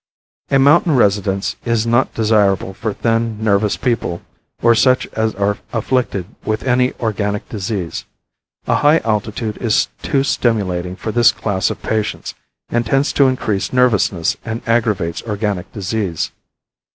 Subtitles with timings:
[0.49, 4.23] A mountain residence is not desirable for thin, nervous people
[4.63, 8.05] or such as are afflicted with any organic disease.
[8.65, 12.33] A high altitude is too stimulating for this class of patients
[12.69, 16.31] and tends to increase nervousness and aggravates organic disease.